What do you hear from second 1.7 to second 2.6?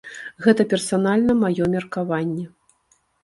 меркаванне.